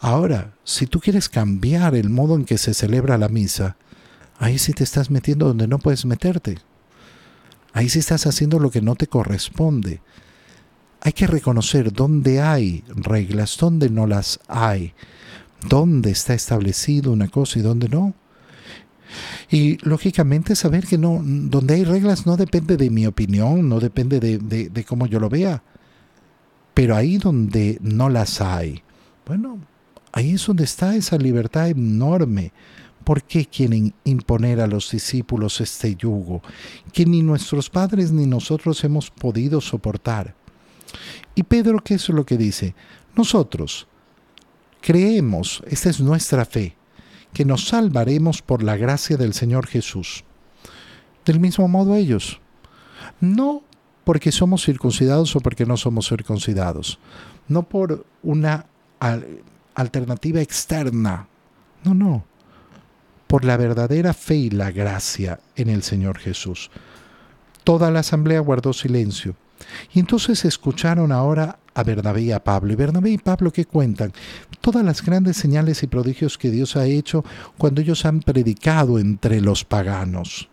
Ahora, 0.01 0.55
si 0.63 0.87
tú 0.87 1.01
quieres 1.01 1.29
cambiar 1.29 1.95
el 1.95 2.11
modo 2.11 2.37
en 2.37 2.45
que 2.45 2.59
se 2.59 2.75
celebra 2.75 3.19
la 3.19 3.29
misa, 3.29 3.77
ahí 4.39 4.59
sí 4.59 4.73
te 4.73 4.85
estás 4.85 5.11
metiendo 5.11 5.49
donde 5.49 5.67
no 5.67 5.79
puedes 5.79 6.05
meterte. 6.05 6.59
Ahí 7.73 7.89
sí 7.89 7.99
estás 7.99 8.27
haciendo 8.27 8.59
lo 8.59 8.71
que 8.71 8.83
no 8.83 8.95
te 8.95 9.07
corresponde 9.07 10.01
hay 11.07 11.13
que 11.13 11.29
reconocer 11.29 11.93
dónde 11.93 12.41
hay 12.41 12.83
reglas, 12.89 13.57
dónde 13.61 13.91
no 13.91 14.09
las 14.09 14.41
hay, 14.49 14.93
dónde 15.69 16.11
está 16.11 16.35
establecido 16.35 17.13
una 17.13 17.29
cosa 17.29 17.61
y 17.61 17.63
dónde 17.63 17.89
no. 17.89 18.13
Y 19.51 19.79
lógicamente 19.87 20.57
saber 20.57 20.87
que 20.87 20.99
no, 20.99 21.21
donde 21.23 21.75
hay 21.75 21.85
reglas 21.85 22.27
no 22.27 22.37
depende 22.37 22.77
de 22.77 22.91
mi 22.91 23.07
opinión, 23.07 23.69
no 23.69 23.81
depende 23.81 24.21
de, 24.21 24.39
de 24.39 24.85
cómo 24.85 25.07
yo 25.07 25.21
lo 25.21 25.29
vea. 25.29 25.63
Pero 26.75 26.95
ahí 26.95 27.17
donde 27.17 27.79
no 27.81 28.09
las 28.09 28.41
hay, 28.41 28.83
bueno, 29.27 29.59
ahí 30.13 30.33
es 30.33 30.47
donde 30.47 30.65
está 30.65 30.95
esa 30.95 31.17
libertad 31.17 31.69
enorme. 31.69 32.53
¿Por 33.05 33.23
qué 33.23 33.47
quieren 33.47 33.95
imponer 34.05 34.61
a 34.61 34.67
los 34.67 34.91
discípulos 34.91 35.61
este 35.61 35.95
yugo 35.95 36.43
que 36.93 37.07
ni 37.07 37.23
nuestros 37.23 37.71
padres 37.71 38.11
ni 38.11 38.27
nosotros 38.27 38.83
hemos 38.83 39.11
podido 39.11 39.61
soportar? 39.61 40.35
Y 41.35 41.43
Pedro, 41.45 41.79
¿qué 41.79 41.95
es 41.95 42.09
lo 42.09 42.27
que 42.27 42.37
dice? 42.37 42.75
Nosotros 43.15 43.87
creemos, 44.81 45.63
esta 45.67 45.91
es 45.91 46.01
nuestra 46.01 46.45
fe, 46.45 46.77
que 47.33 47.45
nos 47.45 47.69
salvaremos 47.69 48.43
por 48.43 48.63
la 48.63 48.77
gracia 48.77 49.17
del 49.17 49.35
Señor 49.35 49.67
Jesús. 49.67 50.25
Del 51.25 51.41
mismo 51.41 51.69
modo 51.69 51.95
ellos. 51.95 52.41
No 53.21 53.63
porque 54.05 54.33
somos 54.33 54.65
circuncidados 54.65 55.35
o 55.37 55.41
porque 55.41 55.67
no 55.67 55.77
somos 55.77 56.09
circuncidados. 56.09 56.99
No 57.49 57.65
por 57.65 58.07
una 58.23 58.67
alternativa 59.75 60.41
externa. 60.41 61.29
No, 61.85 61.95
no. 61.95 62.25
Por 63.27 63.45
la 63.45 63.57
verdadera 63.57 64.15
fe 64.15 64.37
y 64.37 64.51
la 64.51 64.71
gracia 64.71 65.41
en 65.57 65.69
el 65.69 65.83
Señor 65.83 66.19
Jesús. 66.19 66.71
Toda 67.65 67.91
la 67.91 68.01
asamblea 68.01 68.41
guardó 68.41 68.73
silencio 68.73 69.35
y 69.93 70.01
entonces 70.01 70.45
escucharon 70.45 71.13
ahora 71.13 71.59
a 71.75 71.83
Bernabé 71.83 72.23
y 72.23 72.33
a 72.33 72.43
Pablo. 72.43 72.73
Y 72.73 72.77
Bernabé 72.77 73.11
y 73.11 73.19
Pablo 73.19 73.53
que 73.53 73.67
cuentan 73.67 74.13
todas 74.61 74.85
las 74.85 75.05
grandes 75.05 75.37
señales 75.37 75.83
y 75.83 75.87
prodigios 75.87 76.39
que 76.39 76.51
Dios 76.51 76.77
ha 76.77 76.87
hecho 76.87 77.25
cuando 77.59 77.81
ellos 77.81 78.05
han 78.05 78.21
predicado 78.21 78.99
entre 78.99 79.41
los 79.41 79.65
paganos. 79.65 80.49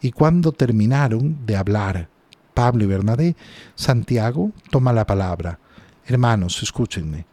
Y 0.00 0.12
cuando 0.12 0.52
terminaron 0.52 1.44
de 1.46 1.56
hablar 1.56 2.08
Pablo 2.54 2.84
y 2.84 2.86
Bernabé, 2.86 3.36
Santiago 3.74 4.52
toma 4.70 4.92
la 4.92 5.06
palabra. 5.06 5.58
Hermanos, 6.06 6.62
escúchenme. 6.62 7.26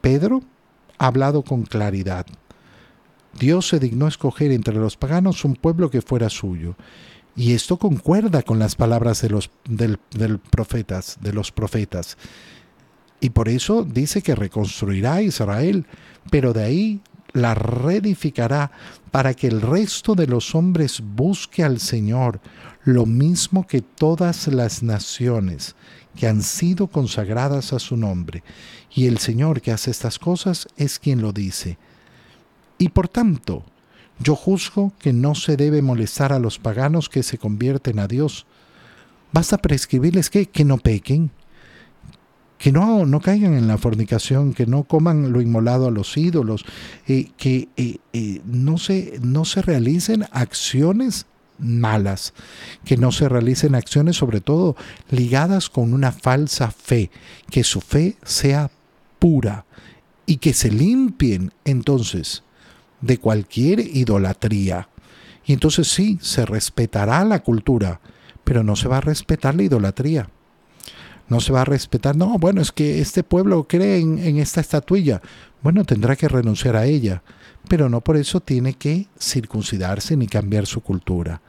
Pedro 0.00 0.42
ha 0.98 1.06
hablado 1.06 1.42
con 1.42 1.62
claridad. 1.62 2.26
Dios 3.38 3.68
se 3.68 3.78
dignó 3.78 4.08
escoger 4.08 4.52
entre 4.52 4.74
los 4.74 4.96
paganos 4.96 5.44
un 5.44 5.56
pueblo 5.56 5.90
que 5.90 6.02
fuera 6.02 6.28
suyo 6.28 6.76
y 7.34 7.54
esto 7.54 7.78
concuerda 7.78 8.42
con 8.42 8.58
las 8.58 8.76
palabras 8.76 9.22
de 9.22 9.30
los, 9.30 9.50
del, 9.64 9.98
profetas, 10.38 11.18
de 11.20 11.32
los 11.32 11.50
profetas. 11.50 12.18
Y 13.20 13.30
por 13.30 13.48
eso 13.48 13.84
dice 13.84 14.22
que 14.22 14.34
reconstruirá 14.34 15.22
Israel, 15.22 15.86
pero 16.30 16.52
de 16.52 16.64
ahí 16.64 17.00
la 17.32 17.54
reedificará 17.54 18.70
para 19.10 19.32
que 19.32 19.46
el 19.46 19.62
resto 19.62 20.14
de 20.14 20.26
los 20.26 20.54
hombres 20.54 21.02
busque 21.02 21.62
al 21.62 21.80
Señor, 21.80 22.40
lo 22.84 23.06
mismo 23.06 23.66
que 23.66 23.80
todas 23.80 24.48
las 24.48 24.82
naciones 24.82 25.74
que 26.16 26.26
han 26.26 26.42
sido 26.42 26.88
consagradas 26.88 27.72
a 27.72 27.78
su 27.78 27.96
nombre. 27.96 28.42
Y 28.94 29.06
el 29.06 29.18
Señor 29.18 29.62
que 29.62 29.72
hace 29.72 29.90
estas 29.90 30.18
cosas 30.18 30.68
es 30.76 30.98
quien 30.98 31.22
lo 31.22 31.32
dice. 31.32 31.78
Y 32.76 32.90
por 32.90 33.08
tanto, 33.08 33.64
yo 34.22 34.36
juzgo 34.36 34.92
que 34.98 35.12
no 35.12 35.34
se 35.34 35.56
debe 35.56 35.82
molestar 35.82 36.32
a 36.32 36.38
los 36.38 36.58
paganos 36.58 37.08
que 37.08 37.22
se 37.22 37.38
convierten 37.38 37.98
a 37.98 38.08
Dios. 38.08 38.46
Basta 39.32 39.58
prescribirles 39.58 40.30
que, 40.30 40.46
que 40.46 40.64
no 40.64 40.78
pequen, 40.78 41.30
que 42.58 42.70
no, 42.70 43.06
no 43.06 43.20
caigan 43.20 43.54
en 43.54 43.66
la 43.66 43.78
fornicación, 43.78 44.54
que 44.54 44.66
no 44.66 44.84
coman 44.84 45.32
lo 45.32 45.40
inmolado 45.40 45.88
a 45.88 45.90
los 45.90 46.16
ídolos, 46.16 46.64
eh, 47.08 47.30
que 47.36 47.68
eh, 47.76 47.96
eh, 48.12 48.40
no, 48.44 48.78
se, 48.78 49.18
no 49.22 49.44
se 49.44 49.62
realicen 49.62 50.26
acciones 50.30 51.26
malas, 51.58 52.34
que 52.84 52.96
no 52.96 53.12
se 53.12 53.28
realicen 53.28 53.74
acciones 53.74 54.16
sobre 54.16 54.40
todo 54.40 54.76
ligadas 55.10 55.70
con 55.70 55.92
una 55.92 56.12
falsa 56.12 56.70
fe, 56.70 57.10
que 57.50 57.64
su 57.64 57.80
fe 57.80 58.16
sea 58.22 58.70
pura 59.18 59.64
y 60.26 60.36
que 60.36 60.52
se 60.52 60.70
limpien 60.70 61.52
entonces 61.64 62.42
de 63.02 63.18
cualquier 63.18 63.80
idolatría. 63.80 64.88
Y 65.44 65.52
entonces 65.52 65.88
sí, 65.88 66.18
se 66.22 66.46
respetará 66.46 67.24
la 67.24 67.40
cultura, 67.40 68.00
pero 68.44 68.62
no 68.62 68.76
se 68.76 68.88
va 68.88 68.98
a 68.98 69.02
respetar 69.02 69.54
la 69.54 69.64
idolatría. 69.64 70.28
No 71.28 71.40
se 71.40 71.52
va 71.52 71.62
a 71.62 71.66
respetar, 71.66 72.16
no, 72.16 72.38
bueno, 72.38 72.60
es 72.60 72.72
que 72.72 73.00
este 73.00 73.22
pueblo 73.22 73.66
cree 73.68 73.98
en, 74.00 74.38
esta 74.38 74.60
estatuilla. 74.60 75.20
Bueno, 75.62 75.84
tendrá 75.84 76.16
que 76.16 76.28
renunciar 76.28 76.76
a 76.76 76.86
ella, 76.86 77.22
pero 77.68 77.88
no 77.88 78.00
por 78.00 78.16
eso 78.16 78.40
tiene 78.40 78.74
que 78.74 79.08
circuncidarse 79.18 80.16
ni 80.16 80.26
cambiar 80.26 80.66
su 80.66 80.80
cultura. 80.80 81.40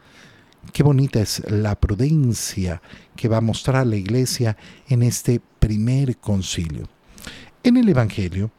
Qué 0.72 0.83
bonita 0.83 1.19
es 1.19 1.43
la 1.51 1.75
prudencia 1.75 2.81
que 3.15 3.27
va 3.27 3.38
a 3.38 3.41
mostrar 3.41 3.86
la 3.86 3.98
iglesia 3.98 4.55
en 4.88 5.03
este 5.03 5.41
primer 5.60 6.17
concilio. 6.17 6.88
En 7.63 7.77
el 7.77 7.89
Evangelio 7.89 8.51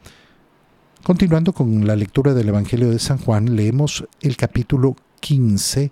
Continuando 1.05 1.53
con 1.53 1.85
la 1.85 1.95
lectura 1.95 2.33
del 2.33 2.49
Evangelio 2.49 2.89
de 2.89 2.97
San 2.97 3.19
Juan, 3.19 3.55
leemos 3.55 4.07
el 4.21 4.35
capítulo 4.37 4.95
15, 5.19 5.91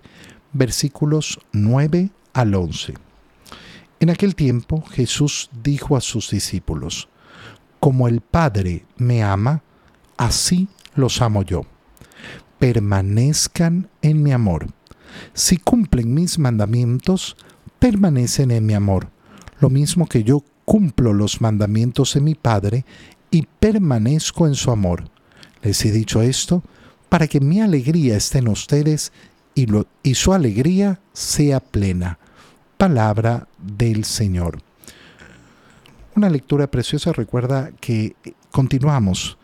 versículos 0.52 1.38
9 1.52 2.10
al 2.32 2.52
11. 2.52 2.94
En 4.00 4.10
aquel 4.10 4.34
tiempo 4.34 4.82
Jesús 4.82 5.50
dijo 5.62 5.96
a 5.96 6.00
sus 6.00 6.30
discípulos, 6.30 7.08
Como 7.78 8.08
el 8.08 8.22
Padre 8.22 8.86
me 8.96 9.22
ama, 9.22 9.62
así 10.16 10.66
los 10.96 11.22
amo 11.22 11.44
yo. 11.44 11.62
Permanezcan 12.58 13.90
en 14.02 14.20
mi 14.20 14.32
amor. 14.32 14.66
Si 15.32 15.58
cumplen 15.58 16.12
mis 16.12 16.40
mandamientos, 16.40 17.36
permanecen 17.78 18.50
en 18.50 18.66
mi 18.66 18.74
amor, 18.74 19.10
lo 19.60 19.70
mismo 19.70 20.08
que 20.08 20.24
yo 20.24 20.42
cumplo 20.64 21.12
los 21.12 21.40
mandamientos 21.40 22.14
de 22.14 22.20
mi 22.20 22.34
Padre 22.34 22.84
y 23.34 23.48
permanezco 23.58 24.46
en 24.46 24.54
su 24.54 24.70
amor. 24.70 25.10
Les 25.60 25.84
he 25.84 25.90
dicho 25.90 26.22
esto 26.22 26.62
para 27.08 27.26
que 27.26 27.40
mi 27.40 27.60
alegría 27.60 28.16
esté 28.16 28.38
en 28.38 28.46
ustedes 28.46 29.10
y, 29.56 29.66
y 30.04 30.14
su 30.14 30.32
alegría 30.32 31.00
sea 31.12 31.58
plena. 31.58 32.20
palabra 32.76 33.48
del 33.58 34.04
Señor. 34.04 34.60
Una 36.14 36.30
lectura 36.30 36.68
preciosa 36.68 37.12
recuerda 37.12 37.72
que 37.80 38.14
continuamos 38.52 39.36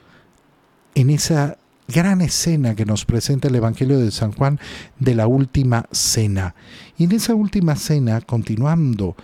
en 0.94 1.10
esa 1.10 1.58
gran 1.90 2.20
escena 2.20 2.74
que 2.74 2.86
nos 2.86 3.04
presenta 3.04 3.48
el 3.48 3.56
Evangelio 3.56 3.98
de 3.98 4.10
San 4.10 4.32
Juan 4.32 4.58
de 4.98 5.14
la 5.14 5.26
última 5.26 5.86
cena. 5.90 6.54
Y 6.96 7.04
en 7.04 7.12
esa 7.12 7.34
última 7.34 7.76
cena, 7.76 8.20
continuando 8.20 9.16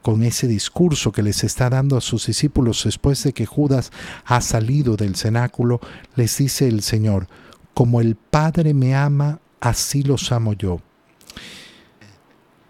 con 0.00 0.22
ese 0.22 0.46
discurso 0.46 1.12
que 1.12 1.22
les 1.22 1.44
está 1.44 1.68
dando 1.68 1.96
a 1.96 2.00
sus 2.00 2.26
discípulos 2.26 2.84
después 2.84 3.22
de 3.24 3.32
que 3.32 3.46
Judas 3.46 3.90
ha 4.24 4.40
salido 4.40 4.96
del 4.96 5.16
cenáculo, 5.16 5.80
les 6.16 6.38
dice 6.38 6.68
el 6.68 6.82
Señor, 6.82 7.28
como 7.74 8.00
el 8.00 8.16
Padre 8.16 8.74
me 8.74 8.94
ama, 8.94 9.40
así 9.60 10.02
los 10.02 10.32
amo 10.32 10.52
yo. 10.52 10.80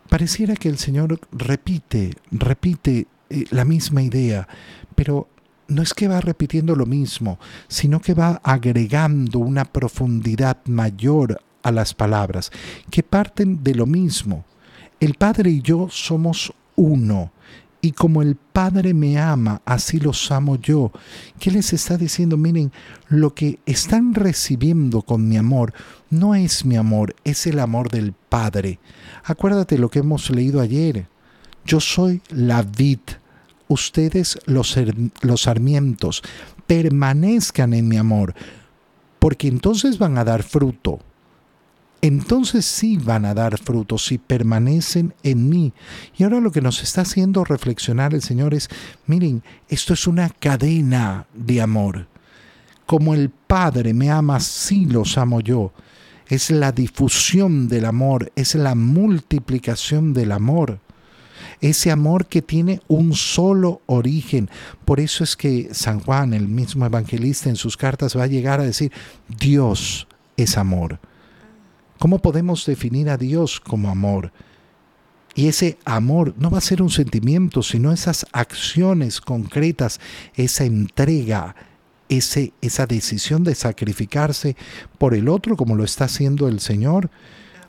Pareciera 0.09 0.55
que 0.57 0.69
el 0.69 0.79
Señor 0.79 1.21
repite, 1.33 2.15
repite 2.31 3.07
eh, 3.31 3.45
la 3.51 3.65
misma 3.65 4.03
idea, 4.03 4.47
pero 4.95 5.29
no 5.73 5.83
es 5.83 5.95
que 5.95 6.09
va 6.09 6.21
repitiendo 6.21 6.77
lo 6.77 6.87
mismo, 6.87 7.39
sino 7.69 8.01
que 8.01 8.15
va 8.15 8.41
agregando 8.43 9.39
una 9.39 9.65
profundidad 9.65 10.59
mayor 10.67 11.41
a 11.63 11.71
las 11.71 11.95
palabras, 11.95 12.51
que 12.91 13.03
parten 13.03 13.63
de 13.63 13.75
lo 13.75 13.87
mismo. 13.87 14.45
El 15.01 15.15
Padre 15.15 15.51
y 15.51 15.63
yo 15.63 15.89
somos 15.91 16.53
uno, 16.77 17.33
y 17.85 17.93
como 17.93 18.23
el 18.23 18.37
Padre 18.37 18.95
me 18.95 19.19
ama, 19.19 19.61
así 19.65 19.99
los 19.99 20.31
amo 20.31 20.57
yo. 20.57 20.93
¿Qué 21.41 21.51
les 21.51 21.73
está 21.73 21.97
diciendo? 21.97 22.37
Miren, 22.37 22.71
lo 23.09 23.35
que 23.35 23.59
están 23.67 24.15
recibiendo 24.15 25.03
con 25.03 25.29
mi 25.29 25.37
amor 25.37 25.75
no 26.09 26.37
es 26.37 26.65
mi 26.65 26.77
amor, 26.77 27.17
es 27.25 27.45
el 27.49 27.59
amor 27.59 27.91
del 27.91 28.13
Padre. 28.13 28.79
Acuérdate 29.25 29.79
lo 29.79 29.91
que 29.91 29.99
hemos 29.99 30.31
leído 30.31 30.61
ayer. 30.61 31.09
Yo 31.65 31.81
soy 31.81 32.23
la 32.31 32.63
vid, 32.63 33.01
ustedes 33.73 34.39
los, 34.47 34.77
los 35.23 35.43
sarmientos, 35.43 36.23
permanezcan 36.67 37.75
en 37.75 37.89
mi 37.89 37.97
amor, 37.97 38.35
porque 39.19 39.49
entonces 39.49 39.99
van 39.99 40.19
a 40.19 40.25
dar 40.25 40.43
fruto. 40.43 41.01
Entonces 42.01 42.67
sí 42.67 42.97
van 42.97 43.25
a 43.25 43.35
dar 43.35 43.59
fruto 43.59 43.97
si 43.97 44.19
permanecen 44.19 45.15
en 45.23 45.49
mí. 45.49 45.73
Y 46.17 46.25
ahora 46.25 46.41
lo 46.41 46.51
que 46.51 46.61
nos 46.61 46.83
está 46.83 47.03
haciendo 47.03 47.45
reflexionar 47.45 48.13
el 48.13 48.23
Señor 48.23 48.55
es, 48.55 48.69
miren, 49.07 49.45
esto 49.69 49.95
es 49.95 50.09
una 50.09 50.29
cadena 50.29 51.27
de 51.33 51.61
amor. 51.63 52.09
Como 52.87 53.15
el 53.15 53.31
Padre 53.31 53.95
me 53.95 54.11
ama, 54.11 54.41
sí 54.41 54.87
los 54.87 55.17
amo 55.17 55.41
yo. 55.41 55.73
Es 56.27 56.51
la 56.51 56.73
difusión 56.73 57.69
del 57.69 57.85
amor, 57.85 58.33
es 58.35 58.57
la 58.57 58.75
multiplicación 58.75 60.13
del 60.13 60.33
amor 60.33 60.81
ese 61.63 61.93
amor 61.93 62.27
que 62.27 62.43
tiene 62.43 62.83
un 62.89 63.15
solo 63.15 63.81
origen. 63.87 64.51
Por 64.85 65.01
eso 65.01 65.25
es 65.25 65.37
que 65.37 65.69
San 65.73 66.01
Juan, 66.01 66.35
el 66.35 66.49
mismo 66.49 66.85
evangelista, 66.85 67.49
en 67.49 67.57
sus 67.57 67.77
cartas 67.77 68.17
va 68.17 68.25
a 68.25 68.27
llegar 68.27 68.61
a 68.61 68.65
decir, 68.65 68.93
Dios 69.29 70.09
es 70.37 70.59
amor. 70.59 70.99
¿Cómo 71.99 72.19
podemos 72.19 72.67
definir 72.67 73.09
a 73.09 73.17
Dios 73.17 73.61
como 73.61 73.89
amor? 73.89 74.33
Y 75.37 75.47
ese 75.47 75.79
amor 75.85 76.35
no 76.37 76.51
va 76.51 76.59
a 76.59 76.63
ser 76.63 76.83
un 76.83 76.91
sentimiento, 76.91 77.63
sino 77.63 77.93
esas 77.93 78.27
acciones 78.33 79.21
concretas, 79.21 80.01
esa 80.35 80.65
entrega, 80.65 81.55
ese, 82.09 82.53
esa 82.61 82.87
decisión 82.87 83.45
de 83.45 83.55
sacrificarse 83.55 84.57
por 84.99 85.15
el 85.15 85.29
otro 85.29 85.57
como 85.57 85.77
lo 85.77 85.85
está 85.85 86.07
haciendo 86.07 86.49
el 86.49 86.59
Señor. 86.59 87.09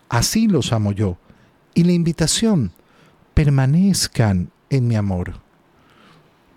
Así 0.10 0.48
los 0.48 0.74
amo 0.74 0.92
yo. 0.94 1.18
Y 1.76 1.84
la 1.84 1.94
invitación, 1.94 2.72
permanezcan 3.34 4.52
en 4.70 4.88
mi 4.88 4.96
amor. 4.96 5.34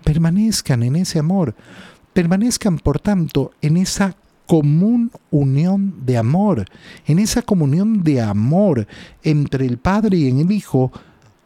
Permanezcan 0.04 0.82
en 0.82 0.96
ese 0.96 1.18
amor. 1.18 1.54
Permanezcan, 2.12 2.78
por 2.78 3.00
tanto, 3.00 3.52
en 3.60 3.76
esa 3.76 4.16
común 4.46 5.10
unión 5.30 6.06
de 6.06 6.16
amor, 6.16 6.64
en 7.06 7.18
esa 7.18 7.42
comunión 7.42 8.02
de 8.02 8.22
amor 8.22 8.86
entre 9.22 9.66
el 9.66 9.78
Padre 9.78 10.18
y 10.18 10.28
el 10.28 10.52
Hijo, 10.52 10.92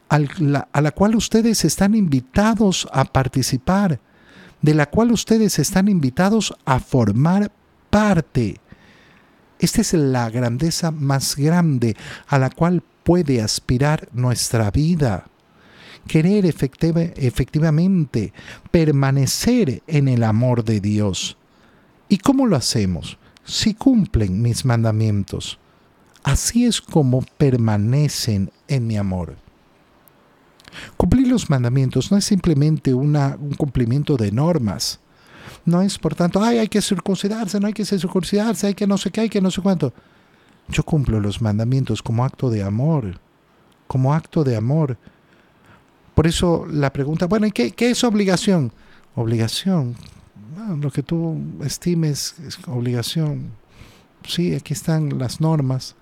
a 0.08 0.80
la 0.80 0.90
cual 0.90 1.14
ustedes 1.14 1.64
están 1.64 1.94
invitados 1.94 2.88
a 2.92 3.04
participar, 3.04 4.00
de 4.60 4.74
la 4.74 4.86
cual 4.86 5.12
ustedes 5.12 5.58
están 5.58 5.88
invitados 5.88 6.54
a 6.64 6.80
formar 6.80 7.52
parte. 7.88 8.60
Esta 9.58 9.80
es 9.80 9.94
la 9.94 10.28
grandeza 10.30 10.90
más 10.90 11.36
grande 11.36 11.96
a 12.26 12.38
la 12.38 12.50
cual 12.50 12.82
puede 13.10 13.42
aspirar 13.42 14.08
nuestra 14.12 14.70
vida. 14.70 15.26
Querer 16.06 16.46
efectivamente 16.46 18.32
permanecer 18.70 19.82
en 19.88 20.06
el 20.06 20.22
amor 20.22 20.62
de 20.62 20.78
Dios. 20.80 21.36
¿Y 22.08 22.18
cómo 22.18 22.46
lo 22.46 22.54
hacemos? 22.54 23.18
Si 23.44 23.74
cumplen 23.74 24.40
mis 24.40 24.64
mandamientos. 24.64 25.58
Así 26.22 26.66
es 26.66 26.80
como 26.80 27.22
permanecen 27.36 28.52
en 28.68 28.86
mi 28.86 28.96
amor. 28.96 29.34
Cumplir 30.96 31.26
los 31.26 31.50
mandamientos 31.50 32.12
no 32.12 32.16
es 32.16 32.24
simplemente 32.24 32.94
una, 32.94 33.36
un 33.40 33.54
cumplimiento 33.54 34.16
de 34.16 34.30
normas. 34.30 35.00
No 35.64 35.82
es, 35.82 35.98
por 35.98 36.14
tanto, 36.14 36.40
ay, 36.44 36.58
hay 36.58 36.68
que 36.68 36.80
circuncidarse, 36.80 37.58
no 37.58 37.66
hay 37.66 37.72
que 37.72 37.84
circuncidarse, 37.84 38.68
hay 38.68 38.74
que 38.74 38.86
no 38.86 38.96
sé 38.98 39.10
qué, 39.10 39.22
hay 39.22 39.28
que 39.28 39.40
no 39.40 39.50
sé 39.50 39.60
cuánto. 39.62 39.92
Yo 40.70 40.84
cumplo 40.84 41.20
los 41.20 41.42
mandamientos 41.42 42.02
como 42.02 42.24
acto 42.24 42.48
de 42.48 42.62
amor, 42.62 43.18
como 43.86 44.14
acto 44.14 44.44
de 44.44 44.56
amor. 44.56 44.96
Por 46.14 46.26
eso 46.26 46.66
la 46.70 46.92
pregunta, 46.92 47.26
bueno, 47.26 47.46
¿y 47.46 47.50
qué, 47.50 47.74
es 47.78 48.04
obligación? 48.04 48.72
Obligación, 49.16 49.96
lo 50.80 50.90
que 50.90 51.02
tú 51.02 51.40
estimes 51.64 52.38
es 52.46 52.58
obligación. 52.68 53.50
Sí, 54.26 54.54
aquí 54.54 54.72
están 54.72 55.18
las 55.18 55.40
normas. 55.40 55.96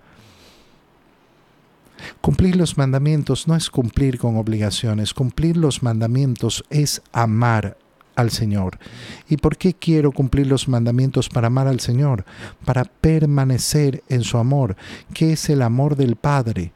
Cumplir 2.20 2.56
los 2.56 2.76
mandamientos 2.76 3.48
no 3.48 3.56
es 3.56 3.70
cumplir 3.70 4.18
con 4.18 4.36
obligaciones, 4.36 5.14
cumplir 5.14 5.56
los 5.56 5.82
mandamientos 5.82 6.64
es 6.70 7.02
amar 7.12 7.76
al 8.18 8.30
Señor. 8.30 8.78
¿Y 9.28 9.36
por 9.36 9.56
qué 9.56 9.74
quiero 9.74 10.10
cumplir 10.10 10.48
los 10.48 10.66
mandamientos 10.66 11.28
para 11.28 11.46
amar 11.46 11.68
al 11.68 11.78
Señor? 11.78 12.24
Para 12.64 12.84
permanecer 12.84 14.02
en 14.08 14.24
su 14.24 14.38
amor, 14.38 14.76
que 15.14 15.32
es 15.32 15.48
el 15.48 15.62
amor 15.62 15.94
del 15.94 16.16
Padre. 16.16 16.72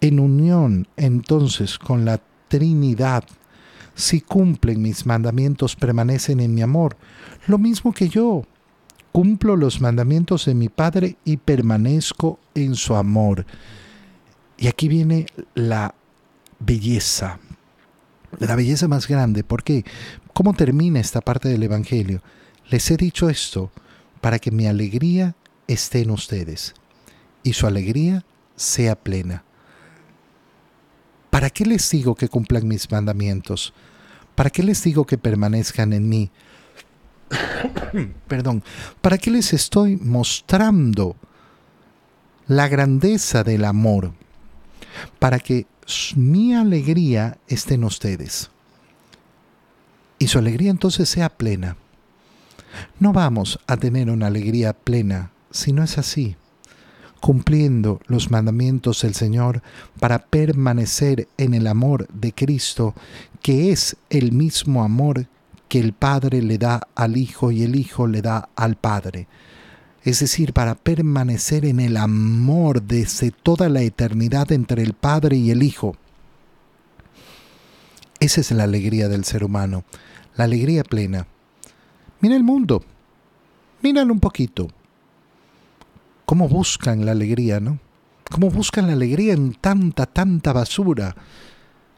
En 0.00 0.18
unión 0.18 0.88
entonces 0.96 1.78
con 1.78 2.04
la 2.04 2.20
Trinidad. 2.48 3.22
Si 3.94 4.20
cumplen 4.20 4.82
mis 4.82 5.06
mandamientos, 5.06 5.76
permanecen 5.76 6.40
en 6.40 6.52
mi 6.52 6.62
amor. 6.62 6.96
Lo 7.46 7.56
mismo 7.58 7.92
que 7.92 8.08
yo. 8.08 8.42
Cumplo 9.12 9.54
los 9.54 9.80
mandamientos 9.80 10.46
de 10.46 10.54
mi 10.56 10.68
Padre 10.68 11.18
y 11.24 11.36
permanezco 11.36 12.40
en 12.56 12.74
su 12.74 12.96
amor. 12.96 13.46
Y 14.58 14.66
aquí 14.66 14.88
viene 14.88 15.26
la 15.54 15.94
belleza, 16.58 17.38
la 18.40 18.56
belleza 18.56 18.88
más 18.88 19.06
grande. 19.06 19.44
¿Por 19.44 19.62
qué? 19.62 19.84
¿Cómo 20.34 20.52
termina 20.52 20.98
esta 20.98 21.20
parte 21.20 21.48
del 21.48 21.62
Evangelio? 21.62 22.20
Les 22.68 22.90
he 22.90 22.96
dicho 22.96 23.30
esto 23.30 23.70
para 24.20 24.40
que 24.40 24.50
mi 24.50 24.66
alegría 24.66 25.36
esté 25.68 26.00
en 26.00 26.10
ustedes 26.10 26.74
y 27.44 27.52
su 27.52 27.68
alegría 27.68 28.24
sea 28.56 28.96
plena. 28.96 29.44
¿Para 31.30 31.50
qué 31.50 31.64
les 31.64 31.88
digo 31.88 32.16
que 32.16 32.28
cumplan 32.28 32.66
mis 32.66 32.90
mandamientos? 32.90 33.74
¿Para 34.34 34.50
qué 34.50 34.64
les 34.64 34.82
digo 34.82 35.06
que 35.06 35.18
permanezcan 35.18 35.92
en 35.92 36.08
mí? 36.08 36.32
Perdón, 38.26 38.64
¿para 39.00 39.18
qué 39.18 39.30
les 39.30 39.52
estoy 39.52 39.96
mostrando 39.98 41.14
la 42.48 42.66
grandeza 42.66 43.44
del 43.44 43.64
amor? 43.64 44.14
Para 45.20 45.38
que 45.38 45.68
mi 46.16 46.56
alegría 46.56 47.38
esté 47.46 47.74
en 47.74 47.84
ustedes 47.84 48.50
y 50.24 50.28
su 50.28 50.38
alegría 50.38 50.70
entonces 50.70 51.06
sea 51.06 51.28
plena. 51.28 51.76
No 52.98 53.12
vamos 53.12 53.58
a 53.66 53.76
tener 53.76 54.08
una 54.08 54.28
alegría 54.28 54.72
plena 54.72 55.32
si 55.50 55.74
no 55.74 55.82
es 55.82 55.98
así, 55.98 56.36
cumpliendo 57.20 58.00
los 58.06 58.30
mandamientos 58.30 59.02
del 59.02 59.12
Señor 59.12 59.62
para 60.00 60.20
permanecer 60.20 61.28
en 61.36 61.52
el 61.52 61.66
amor 61.66 62.08
de 62.08 62.32
Cristo, 62.32 62.94
que 63.42 63.70
es 63.70 63.98
el 64.08 64.32
mismo 64.32 64.82
amor 64.82 65.26
que 65.68 65.78
el 65.78 65.92
Padre 65.92 66.40
le 66.40 66.56
da 66.56 66.80
al 66.94 67.18
Hijo 67.18 67.52
y 67.52 67.62
el 67.62 67.76
Hijo 67.76 68.06
le 68.06 68.22
da 68.22 68.48
al 68.56 68.76
Padre. 68.76 69.28
Es 70.04 70.20
decir, 70.20 70.54
para 70.54 70.74
permanecer 70.74 71.66
en 71.66 71.80
el 71.80 71.98
amor 71.98 72.80
desde 72.80 73.30
toda 73.30 73.68
la 73.68 73.82
eternidad 73.82 74.52
entre 74.52 74.82
el 74.84 74.94
Padre 74.94 75.36
y 75.36 75.50
el 75.50 75.62
Hijo. 75.62 75.96
Esa 78.20 78.40
es 78.40 78.50
la 78.52 78.64
alegría 78.64 79.08
del 79.10 79.24
ser 79.24 79.44
humano, 79.44 79.84
la 80.36 80.44
alegría 80.44 80.84
plena. 80.84 81.26
Mira 82.20 82.36
el 82.36 82.42
mundo, 82.42 82.82
míralo 83.82 84.12
un 84.12 84.20
poquito. 84.20 84.68
Cómo 86.24 86.48
buscan 86.48 87.04
la 87.04 87.12
alegría, 87.12 87.60
¿no? 87.60 87.78
Cómo 88.30 88.50
buscan 88.50 88.86
la 88.86 88.94
alegría 88.94 89.34
en 89.34 89.52
tanta, 89.54 90.06
tanta 90.06 90.52
basura. 90.52 91.14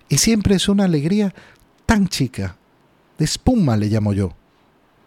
Y 0.09 0.19
siempre 0.19 0.57
es 0.57 0.69
una 0.69 0.85
alegría 0.85 1.35
tan 1.87 2.09
chica, 2.09 2.57
de 3.19 3.25
espuma 3.25 3.77
le 3.77 3.87
llamo 3.87 4.13
yo. 4.13 4.33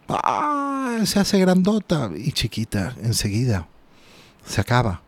¡Ah! 0.08 1.00
Se 1.04 1.20
hace 1.20 1.40
grandota 1.40 2.10
y 2.16 2.32
chiquita 2.32 2.96
enseguida. 3.04 3.68
Se 4.46 4.60
acaba. 4.60 5.02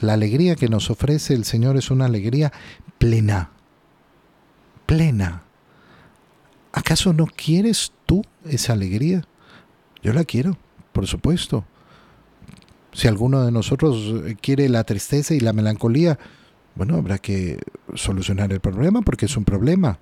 La 0.00 0.12
alegría 0.12 0.54
que 0.54 0.68
nos 0.68 0.90
ofrece 0.90 1.34
el 1.34 1.44
Señor 1.44 1.76
es 1.76 1.90
una 1.90 2.04
alegría 2.04 2.52
plena. 2.98 3.50
Plena. 4.86 5.47
¿Acaso 6.78 7.12
no 7.12 7.26
quieres 7.26 7.90
tú 8.06 8.24
esa 8.44 8.72
alegría? 8.72 9.24
Yo 10.00 10.12
la 10.12 10.22
quiero, 10.22 10.56
por 10.92 11.08
supuesto. 11.08 11.64
Si 12.92 13.08
alguno 13.08 13.44
de 13.44 13.50
nosotros 13.50 13.96
quiere 14.40 14.68
la 14.68 14.84
tristeza 14.84 15.34
y 15.34 15.40
la 15.40 15.52
melancolía, 15.52 16.20
bueno, 16.76 16.94
habrá 16.94 17.18
que 17.18 17.58
solucionar 17.94 18.52
el 18.52 18.60
problema 18.60 19.02
porque 19.02 19.26
es 19.26 19.36
un 19.36 19.44
problema. 19.44 19.98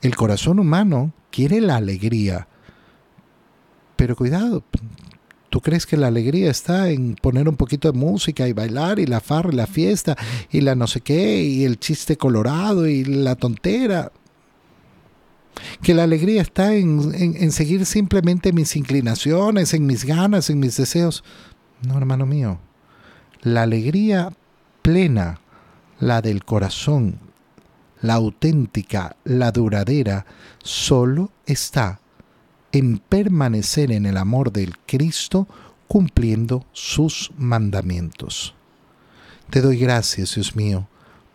El 0.00 0.14
corazón 0.14 0.60
humano 0.60 1.12
quiere 1.32 1.60
la 1.60 1.74
alegría. 1.74 2.46
Pero 3.96 4.14
cuidado, 4.14 4.62
¿tú 5.50 5.60
crees 5.60 5.86
que 5.86 5.96
la 5.96 6.06
alegría 6.06 6.52
está 6.52 6.88
en 6.90 7.16
poner 7.16 7.48
un 7.48 7.56
poquito 7.56 7.90
de 7.90 7.98
música 7.98 8.46
y 8.46 8.52
bailar 8.52 9.00
y 9.00 9.06
la 9.06 9.18
farra 9.18 9.50
y 9.52 9.56
la 9.56 9.66
fiesta 9.66 10.16
y 10.52 10.60
la 10.60 10.76
no 10.76 10.86
sé 10.86 11.00
qué 11.00 11.42
y 11.42 11.64
el 11.64 11.80
chiste 11.80 12.16
colorado 12.16 12.86
y 12.86 13.02
la 13.02 13.34
tontera? 13.34 14.12
Que 15.82 15.94
la 15.94 16.04
alegría 16.04 16.42
está 16.42 16.74
en, 16.74 17.12
en 17.14 17.52
seguir 17.52 17.86
simplemente 17.86 18.52
mis 18.52 18.76
inclinaciones, 18.76 19.74
en 19.74 19.86
mis 19.86 20.04
ganas, 20.04 20.50
en 20.50 20.60
mis 20.60 20.76
deseos. 20.76 21.24
No, 21.86 21.98
hermano 21.98 22.26
mío. 22.26 22.58
La 23.42 23.62
alegría 23.62 24.32
plena, 24.82 25.40
la 25.98 26.20
del 26.22 26.44
corazón, 26.44 27.18
la 28.00 28.14
auténtica, 28.14 29.16
la 29.24 29.52
duradera, 29.52 30.26
solo 30.62 31.30
está 31.46 32.00
en 32.72 32.98
permanecer 32.98 33.92
en 33.92 34.06
el 34.06 34.16
amor 34.16 34.52
del 34.52 34.76
Cristo 34.78 35.46
cumpliendo 35.86 36.64
sus 36.72 37.30
mandamientos. 37.36 38.54
Te 39.50 39.60
doy 39.60 39.76
gracias, 39.76 40.34
Dios 40.34 40.56
mío, 40.56 40.88